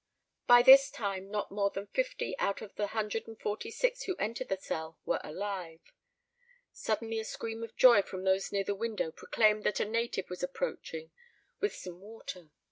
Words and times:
By 0.47 0.63
this 0.63 0.89
time 0.89 1.29
not 1.29 1.51
more 1.51 1.69
than 1.69 1.85
fifty 1.85 2.35
out 2.39 2.63
of 2.63 2.73
the 2.73 2.87
hundred 2.87 3.27
and 3.27 3.39
forty 3.39 3.69
six 3.69 4.01
who 4.05 4.15
entered 4.15 4.49
the 4.49 4.57
cell 4.57 4.97
were 5.05 5.21
alive. 5.23 5.79
Suddenly 6.71 7.19
a 7.19 7.23
scream 7.23 7.61
of 7.63 7.75
joy 7.75 8.01
from 8.01 8.23
those 8.23 8.51
near 8.51 8.63
the 8.63 8.73
window 8.73 9.11
proclaimed 9.11 9.63
that 9.65 9.79
a 9.79 9.85
native 9.85 10.27
was 10.27 10.41
approaching 10.41 11.11
with 11.59 11.75
some 11.75 12.01
water. 12.01 12.49